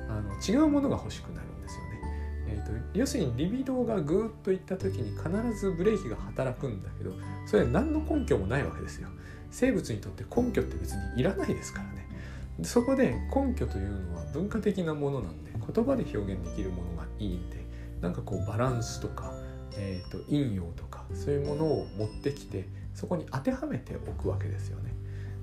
[0.08, 2.03] あの違うものが欲しくなるんですよね。
[2.46, 7.12] えーと、要するにリビドーがぐーっといった時に必ずブレーキが働くんだけど
[7.46, 9.08] それは何の根拠もないわけですよ。
[9.50, 12.04] 生物にとって根拠って別にいらないですからね。
[12.62, 17.64] そこで根拠というのは文化的なものなんで言葉で表現できるものがいいんで
[18.00, 19.32] なんかこうバランスとか、
[19.76, 24.94] えーと、引用とかそういうものを持ってきてそこに当てはめておくわけですよね。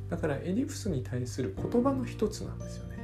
[0.10, 2.98] だからエディプスに対する言葉の一つなんですよね。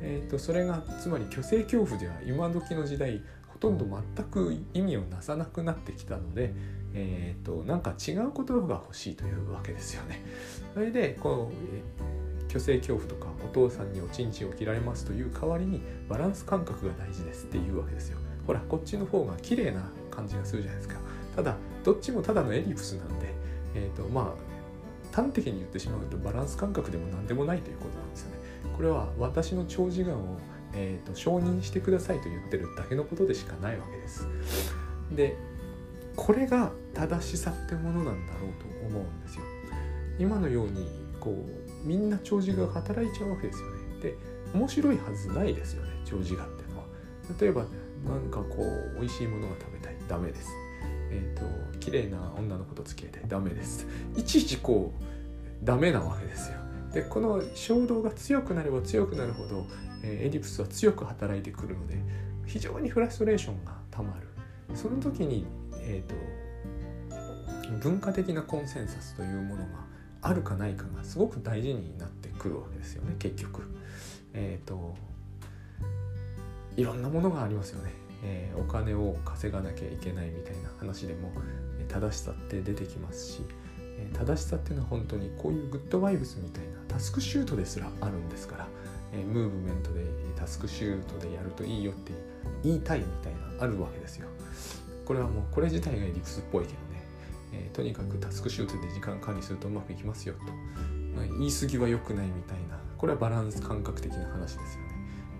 [0.00, 3.22] えーと、それがつまり虚勢恐怖では今時の時代
[3.64, 6.52] とんど全く意味をなさなくなってきたので、
[6.92, 10.22] えーと、なんか違う言葉が欲しいというわけですよね。
[10.74, 18.18] それでこう虚勢恐怖とかお父さんにおちんちんを切られますという代わりにバランス感覚が大事ですっていうわけですよ。
[18.46, 21.00] ほらこっちの方が綺麗な感じがするじゃないですか。
[21.34, 23.34] ただどっちもただのエリプスなんで、
[23.74, 24.54] えーとまあ
[25.14, 28.36] 端的に言ってしまうとバランス感覚でも何でもないということなんですよね。
[28.76, 30.38] これは私の長寿眼を、
[30.76, 34.26] えーと、承認してくださいと言ってるだけのことでしかないわけです。
[35.12, 35.36] で
[36.16, 39.44] これが正しさってものなんだろうと思うんですよ。
[40.18, 40.86] 今のように
[41.20, 43.78] こうみんな長寿が働いちゃうわけですよね。
[44.00, 44.14] で
[44.52, 46.84] 面白いはずないですよね長寿がっていうのは。
[47.40, 47.64] 例えば
[48.04, 48.62] なんかこ
[48.96, 50.48] う美味しいものが食べたいダメです。
[51.10, 53.86] えっ、ー、と綺麗な女の子と付き合いたいダメです。
[54.16, 56.58] いちいちこうダメなわけですよ。
[56.92, 59.66] でこの衝動が強くなれば強くなるほど、
[60.04, 61.98] エディプスは強く働いてくるので
[62.46, 64.28] 非常にフラストレーションがたまる
[64.76, 65.46] その時に、
[65.80, 69.84] えーと、文化的なコンセンサスというものが
[70.22, 73.62] あるかないかがすごく大事になってくるわけですよね結局。
[74.32, 74.96] えっ、ー、と
[76.76, 77.92] いろんなものがありますよね。
[78.24, 81.30] えー、お金を稼がなきゃいけないみたいな話でも
[81.88, 83.42] 正しさって出てきますし
[84.14, 88.68] 正しさっていうのは本当にこういうグッドバイブスみたいなタスクシュートですらあるんですから、
[89.14, 90.04] えムーブメントで
[90.36, 92.12] タスクシュートでやるといいよって
[92.62, 94.28] 言いたいみたいなあるわけですよ。
[95.04, 97.04] これはもうこれ自体が理屈っぽいけどね、
[97.52, 100.40] えー、とにかくタスクシュートで時間管理するとうまくいきますよと、
[101.14, 102.78] まあ、言い過ぎは良くないみたいな。
[102.96, 104.66] これはバランス感覚的な話ですよね。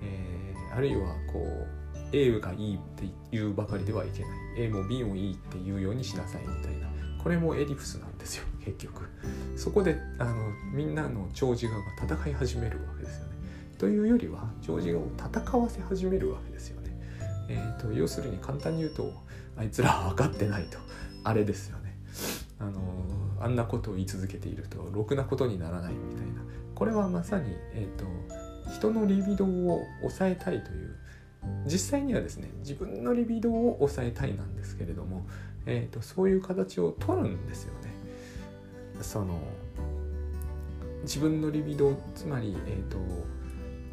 [0.03, 4.31] えー、あるいはこう A がいいって言うばかりではいけない。
[4.59, 6.89] A も B もいいって言うようにしなさいみたいな。
[7.23, 9.09] これもエディプスなんですよ結局。
[9.57, 10.35] そこであの
[10.73, 13.34] みんなの長寿が戦い始めるわけですよね。
[13.79, 16.97] というよりは長寿側を戦わせ始めるわけですよね。
[17.49, 19.13] えーと、要するに簡単に言うと
[19.57, 20.79] あいつらは分かってないと
[21.25, 21.97] あれですよね。
[22.59, 22.81] あの
[23.41, 26.43] あんなことを言い続けているとろくなことにならないみたいな。
[26.75, 30.97] これはまさに、えーと、人のリビドーを抑えたいという
[31.67, 35.25] 実際にはですね自分のリビドーを抑えたいなんですけれども
[35.67, 37.95] えーと、そういう形を取るんですよね。
[39.01, 39.41] その
[41.03, 42.99] 自分のリビドつまり、えーと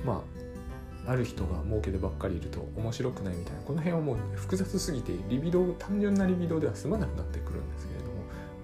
[0.05, 0.23] ま
[1.07, 8.11] あ、ある人が儲けてばっかりいると面白くないみたいなこの辺はもう複雑すぎてリビド単純なリビドでは済まなくなってくるんですけれども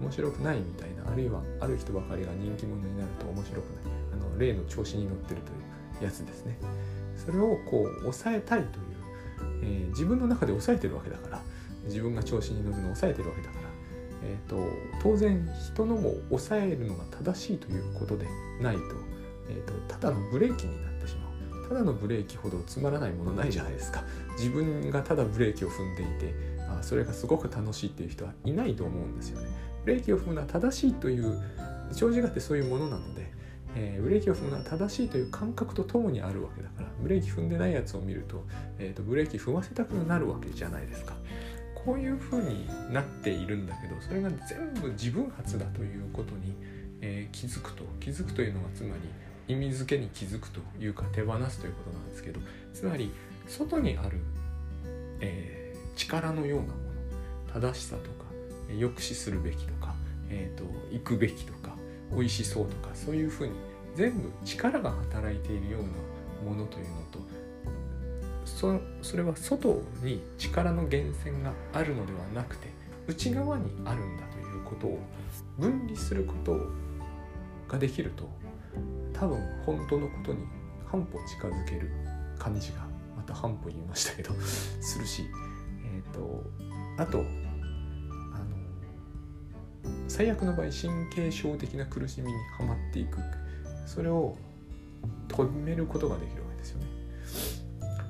[0.02, 6.58] 面白くないみたいなあるいはある人ばかりが人気者になると面白くないあの例の調子に乗ってるというやつですね。
[7.18, 8.86] それをこう抑えたいという、
[9.64, 11.42] えー、自分の中で抑えてるわけだから
[11.86, 13.70] 自分が調子に乗るのを抑えてるわけだから、
[14.24, 14.58] えーと、
[15.02, 18.28] 当然人のも抑えるのが正しいということで
[18.62, 18.82] ないと,、
[19.50, 20.97] えーと、ただのブレーキになってしまう
[21.68, 24.04] ただのブレーキほどつまらないものないじゃないですか。
[24.38, 26.34] 自分がただブレーキを踏んでいて
[26.70, 29.48] あそれがすごく楽しいっていう人はいないと思うんですよね。
[29.84, 31.42] ブレーキを踏むのは正しいという
[31.94, 33.38] 長寿がってそういうものなので
[33.76, 38.44] えー、ブレーキを踏むのは正しいという感覚とともにあるわけだからブレーキ踏んでないやつを見ると,、
[38.80, 41.16] えーとブレーキ踏ませたくなるわけじゃないですか。
[41.86, 46.54] こういう風になっているんだけどそれが全部自分発だということに、
[47.00, 47.84] えー、気づくと。
[48.00, 48.94] 気づくというのはつまり
[49.48, 52.40] 意味付けに気づくというか手放すということなんですけど
[52.74, 53.12] つまり
[53.48, 54.20] 外にある、
[55.22, 58.28] えー、力のようなもの正しさとか
[58.68, 59.94] 抑止するべきとか、
[60.30, 61.76] えーと、行くべきとか
[62.12, 63.54] 美味しそうとかそういうふうに
[63.96, 65.82] 全部力が働いているよう
[66.46, 67.20] なものというのと
[68.46, 72.70] そそれは外に力の源泉があるのではなくて
[73.08, 75.00] 内側にあるんだということを
[75.58, 76.60] 分離すること
[77.68, 78.30] ができると
[79.14, 80.40] 多分本当のことに
[80.86, 81.92] 半歩近づける
[82.38, 84.34] 感じがまた半歩言いましたけど
[84.80, 85.26] するし、
[85.86, 86.44] えーと、
[86.98, 87.26] あとあの
[90.08, 93.20] 最悪の場合神経症的な苦しみにはまっていく
[93.86, 94.38] それを
[95.28, 96.88] 止めることができるわけですよね。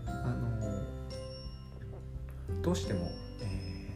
[0.08, 0.58] あの
[2.62, 3.90] どうしても、え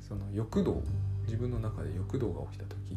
[0.00, 0.82] ー、その欲動
[1.24, 2.96] 自分の中で欲動が起きた時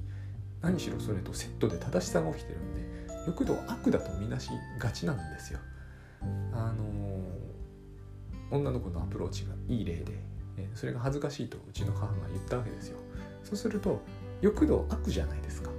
[0.66, 2.82] 何しろそれとセットで正しさが起きてるんで
[3.28, 4.50] 欲動悪だとみなし
[4.80, 5.60] がちなんですよ。
[6.54, 6.84] あの
[8.50, 10.14] 女の子のアプローチがいい例で、
[10.58, 12.98] えそれが恥ずかしいとうちの母が言ったわけですよ。
[13.44, 14.02] そうすると
[14.42, 15.70] 欲度悪じゃないですか。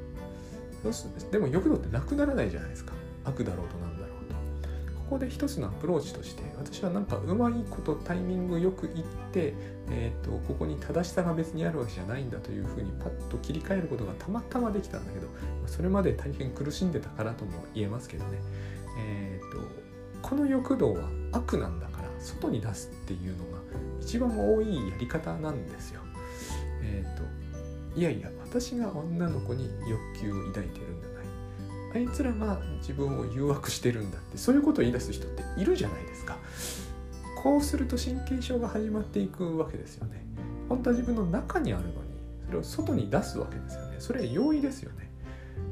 [1.32, 2.92] でも欲度ってなくならないじゃないですか。
[3.24, 3.85] 悪だろうとなんだろうと
[5.08, 9.54] こで一つのアプローチとして私はなんかうまいことタイミングよく言って、
[9.90, 15.28] えーと、ここに正しさが別にあるわけじゃないんだというふうにパッと切り替えることがたまたまできたんだけど
[15.66, 18.38] それまで大変苦しんでたからとも言えますけどね、
[18.98, 19.58] えーと、
[20.22, 23.58] この欲動は悪なんだから外に出すっていうのが
[24.00, 26.00] 一番多いやり方なんですよ。
[26.82, 27.46] えっ、ー、と
[27.98, 31.05] いやいや私が女の子に欲求を抱いてるんだ
[31.96, 36.36] あいつらが自分を誘惑してるんだってそういうことを言い出す人っているじゃないですか。
[37.42, 40.26] こうすると神経症が始まっていくわけですよね。
[40.68, 41.96] 本当は自分の中にあるのに
[42.46, 43.96] それを外に出すわけですよね。
[43.98, 45.10] それは容易ですよね、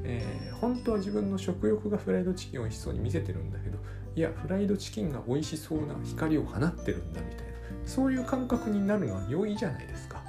[0.04, 3.78] えー、本当は自分の食欲がフライドチキンを美味しそうに見せてるんだけど
[4.16, 7.54] いやフライドチキンが美味しそうな光を放ってるんだみたいな。
[7.84, 10.22] そういう感覚になるのは容易じゃないですか。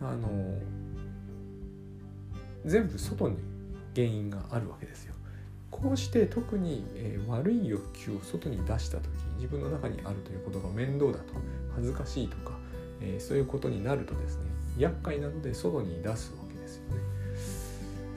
[0.00, 0.28] あの
[2.64, 3.36] 全部外に
[3.98, 5.14] 原因があるわけですよ。
[5.70, 11.34] こうして特に、え、悪い欲求を外に出した時自分の中にあるということが面倒だと
[11.74, 12.52] 恥ずかしいとか、
[13.00, 14.44] え、そういうことになるとですね
[14.78, 17.02] 厄介なので外に出すわけですよね。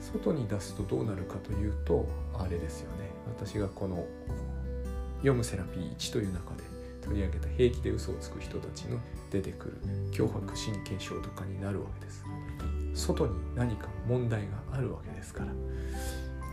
[0.00, 3.10] 外に出すとどうなるかというとあれですよね。
[3.26, 4.06] 私がこの
[5.18, 6.62] 「読むセラピー1」という中で
[7.02, 8.98] 取り上げた平気で嘘をつく人たちの
[9.30, 9.76] 出てくる
[10.12, 12.24] 脅迫神経症とかになるわけです。
[12.94, 15.52] 外に何か問題があるわけですから。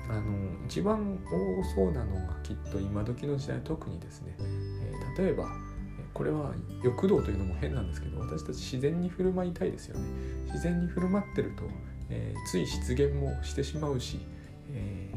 [0.10, 5.48] あの一番多そうなのがきっと今時の時代特にですね、えー、例えば
[6.14, 6.52] これは
[6.84, 10.06] 欲動というのも変なんですけど私たち自然に振る舞いたいですよね。
[10.48, 11.64] 自然に振る舞ってると、
[12.10, 14.20] えー、つい失言もしてしまうし、
[14.72, 15.14] え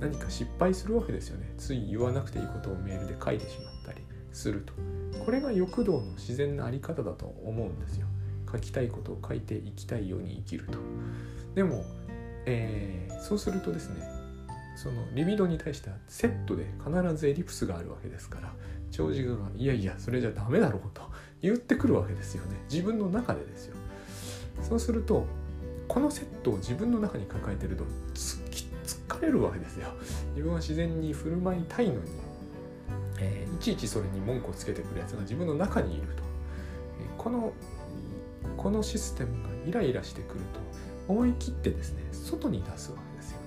[0.00, 1.54] ー、何か失敗するわけですよね。
[1.56, 4.72] つい言わなくていいことをメールで書いてしまったりすると。
[5.24, 8.08] これが欲動の自然なあり方だと思うんですよ。
[8.50, 10.78] 書きたいことを書いていきたいように生きると。
[11.54, 11.84] でも
[12.50, 13.96] えー、そうするとですね
[14.74, 18.52] そのリビドに対してはセットで必ずエリプスがあるわけですから
[18.90, 21.02] 長寿がいやいやそれじゃダメだろうと
[21.42, 22.56] 言ってくるわけですよね。
[22.70, 23.76] 自分の中でですよ。
[24.62, 25.26] そうすると
[25.86, 27.84] このセットを自分の中に抱えてると
[28.14, 28.40] つ
[29.08, 29.88] 疲れるわけですよ。
[30.30, 32.00] 自分は自然に振る舞いたいのに、
[33.20, 36.22] えー、いちいちそれに文句をつけてくるやつが自分の中にいると、
[37.00, 37.52] えー、この
[38.58, 40.60] このシステムがイライラしてくると
[41.10, 43.44] 思い切ってですね外に出すわけですよね、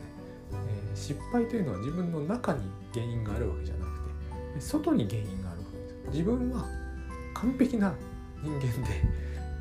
[0.54, 2.62] えー、失敗というのは自分の中に
[2.94, 3.92] 原因があるわけじゃなく
[4.56, 6.12] て外に原因があるわけです。
[6.12, 6.66] 自分は
[7.34, 7.94] 完璧な
[8.42, 8.68] 人間で、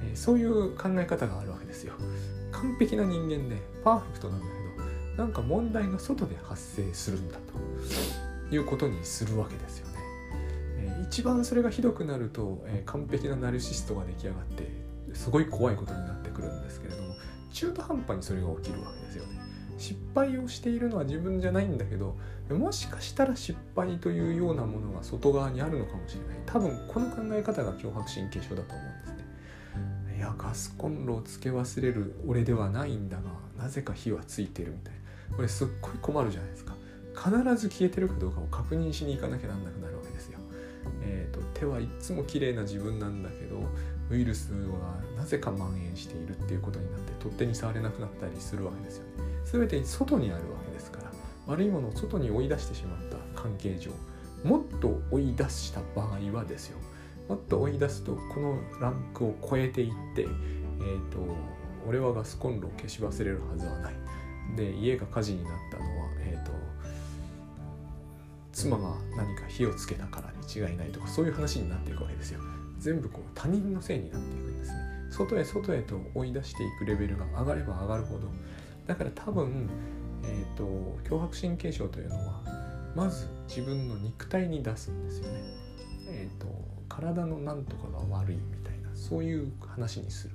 [0.03, 1.95] えー、そういう考え方があるわけですよ。
[2.53, 4.53] 完璧な人間でパーフェクトなんだけ
[5.17, 7.37] どなんか問題が外で発生するんだ
[8.49, 9.95] ということにするわけですよね、
[10.79, 17.15] えー、一番それがひどくなると、え完璧なナルシストが出来上がってすごい怖いことになってくるんですけれども
[17.51, 19.41] 中途半端にそれが起きるわけですよね。
[19.79, 22.15] 失敗をしているのは自分じゃないんだけど
[22.51, 26.43] もしかしたら失敗というようなものが外側にあるのかもしれない。
[26.47, 30.17] 多分この考え方が脅迫神経症だと思うんですね。
[30.19, 33.23] いやガスコンロをつけ忘れる俺ではないんだが
[33.57, 34.95] なぜか火はついてるみたい
[35.31, 35.37] な。
[35.37, 36.75] これすっごい困るじゃないですか。
[37.15, 40.39] 必ず消えてるかどうかを確認しに行かなきゃなんなくなるわけですよ。
[41.03, 43.63] えーと、手はいつも綺麗な自分なんだけど
[44.11, 49.25] ウイルスはなぜか蔓延しているっていうことになって取っ手に触れなくなったりするわけですよね。
[49.45, 51.13] 全て外にあるわけですから
[51.47, 53.91] 悪いものを外に追い出してしまった関係上
[54.45, 56.79] もっと追い出した場合はですよ。
[57.29, 61.19] もっと追い出すとこのランクを超えていって、えーと、
[61.87, 63.95] 俺はガスコンロを消し忘れるはずはない。
[64.57, 66.51] で家が火事になったのは、えーと
[68.53, 72.41] 妻が何か火をつけたからに違いないとかそういう話になっていくわけですよ。
[72.81, 74.79] 全部こう他人のせいになっていくんですね。
[75.11, 78.29] 外へ外へと追い出していくレベルが上がれば上がるほど
[78.87, 79.69] だから多分、
[80.23, 80.65] えーと、
[81.05, 82.43] 脅迫神経症というのは
[82.95, 85.41] まず自分の肉体に出すんですよね、
[86.09, 86.47] えーと、
[86.89, 90.35] 体のなんとかが悪いみたいなそういう話にする。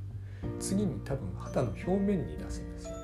[0.60, 2.98] 次に多分肌の表面に出すんですよね。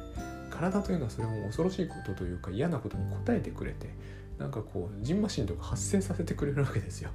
[0.51, 3.89] 体というのはそれも恐ろしいことというか嫌なことに応えてくれて
[4.37, 7.09] なんかこうジンマシンとか発生させてくれるわけですよ。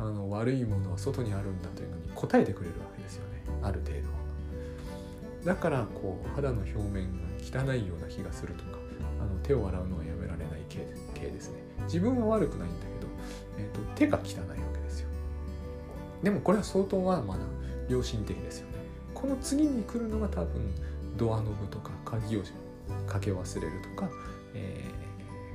[0.00, 3.42] あの悪いものは外にあるんだというのに答えてくれるわけですよね。
[3.62, 5.44] ある程度。
[5.44, 8.78] だからこう肌の表面が汚いような気がするとか
[9.20, 11.58] あの手を洗うのはやめられない系系ですね。
[11.84, 13.06] 自分は悪くないんだけど、
[13.58, 15.08] えーと、手が汚いわけですよ。
[16.22, 17.40] でもこれは相当まだまだ
[17.88, 18.78] 良心的ですよね。
[19.14, 20.74] この次に来るのが多分
[21.16, 22.42] ドアノブとか鍵を
[23.06, 24.10] かけ忘れるとか、
[24.54, 24.84] え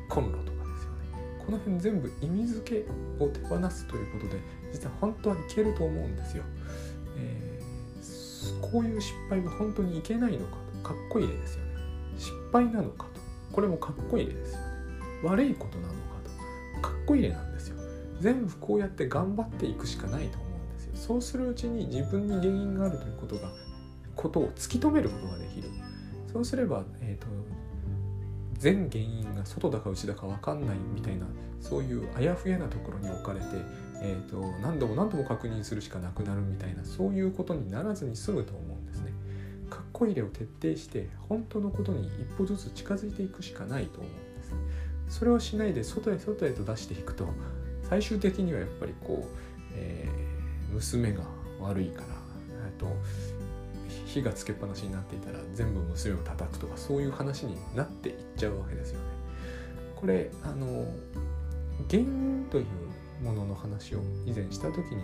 [0.08, 0.55] ー、コンロとか。
[1.46, 4.40] この辺全部意味付けを手放すということで
[4.74, 6.44] 実は本当はいけると思うんですよ。
[7.18, 11.72] えー、こういう失敗は本当にいけないのかとかっこいい例ですよね。
[12.18, 13.22] 失敗なのかと
[13.54, 14.66] これもかっこいい例ですよね。
[15.24, 16.00] 悪いことなのか
[16.82, 17.78] とかっこいい例なんですよ。
[18.20, 20.92] 全部こうやって頑張っていくしかないと思うんですよ。
[20.96, 23.52] そうするうちに自分に原因があるということが
[24.16, 25.70] ことを突き止めることができる。
[26.34, 27.28] そうすれば、えーと
[28.58, 31.26] 全原因が外だか内だか分かんないみたいな
[31.60, 33.46] そういうあやふやなところに置かれて、
[34.02, 39.12] えーと、何度も何度も確認するしかなくなるみたいなそういうことにならずに済むと思うんですね。
[39.70, 44.44] かっこ入れを徹底して本当のことに一歩ずつ近づいていくしかないと思うんで
[45.10, 45.20] す。
[45.20, 47.28] それをしないで外へ外へと出していくと
[47.84, 49.38] 最終的にはやっぱりこう、
[49.74, 51.24] えー、娘が
[51.60, 52.26] 悪いから
[52.78, 52.88] と
[54.16, 59.06] 火がつけっぱなしになっていたら全部娘を叩くとかそういう話になっていっちゃうわけですよね。
[59.96, 60.86] これあの
[61.90, 62.66] 原因という
[63.24, 65.04] ものの話を以前した時に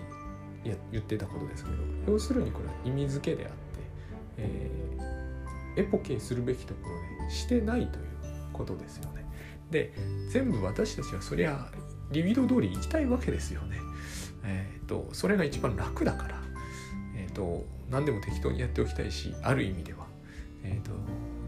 [0.63, 1.77] や言ってたことですけど
[2.13, 3.57] 要するにこれは意味付けであって、
[4.37, 6.81] えー、エポケするべきとこ
[7.19, 8.05] ろでしてないという
[8.53, 9.25] ことですよね。
[9.71, 9.93] で
[10.29, 11.69] 全部私たちはそりゃ
[12.11, 13.77] リビド通り行きたいわけですよね。
[14.43, 16.40] えーと、とそれが一番楽だから、
[17.33, 20.05] と何でも適当にやっておきたいしある意味では、
[20.63, 20.91] えーと、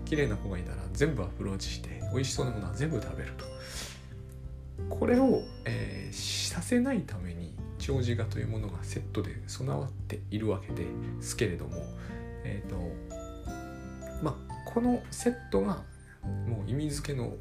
[0.05, 3.45] 綺麗な子がいたら全部アプローチして美味しそうなものは全部食べると
[4.89, 10.85] これを、えー、させないために長寿画というものがセットで備わっているわけで
[11.19, 11.83] すけれども、
[12.43, 12.75] えーと
[14.23, 15.83] ま、このセットが
[16.47, 17.33] もう意味付けの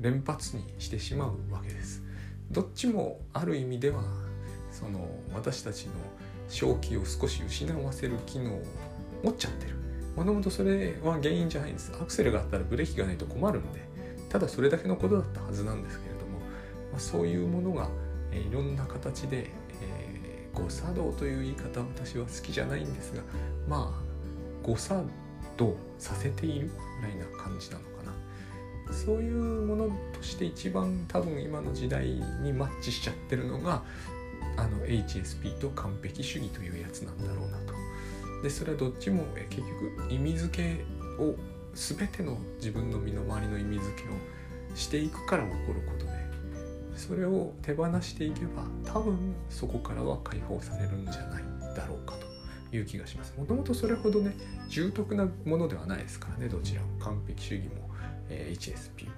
[0.00, 2.02] 連発にしてしまうわけです。
[2.50, 4.02] どっちもある意味では
[4.70, 5.92] その私たちの
[6.48, 8.62] 正気を少し失わせる機能を
[9.22, 9.74] 持っちゃってる。
[10.16, 11.92] もともとそれは原因じゃないんです。
[12.00, 13.80] アクセルがあったらブレーキがないと困るんで
[14.28, 16.38] ただそれだけのことだったはずなんですけれども、
[16.90, 17.88] まあ、そういうものが、
[18.32, 23.22] え、いろんな形で、えー、誤作動という言い方私は好きじゃないんですが
[23.68, 25.04] まあ誤作
[25.56, 26.70] 動させている
[27.00, 28.12] ぐらいな感じなのかな。
[28.92, 32.06] そういうものとして一番多分今の時代
[32.42, 33.82] にマッチしちゃってるのが
[34.56, 37.74] あの HSP と完璧主義というやつなんだろうなと。
[38.42, 41.34] でそれはどっちも結局意味付けを
[41.74, 46.12] 全ての自分の身の回りの意味付けをしていくから起こることで
[46.96, 51.44] それを手放していけば多分そこからは解放されるんじゃない
[51.76, 52.16] だろうか
[52.70, 53.34] という気がします。
[53.36, 54.36] もともとそれほどね
[54.68, 57.90] 重篤なものではないですからねどちらも完璧主義も、
[58.28, 59.12] え、HSP も。